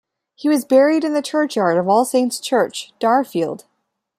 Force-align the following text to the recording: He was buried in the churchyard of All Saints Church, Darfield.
He 0.33 0.49
was 0.49 0.65
buried 0.65 1.03
in 1.03 1.13
the 1.13 1.21
churchyard 1.21 1.77
of 1.77 1.87
All 1.87 2.05
Saints 2.05 2.39
Church, 2.39 2.91
Darfield. 2.99 3.65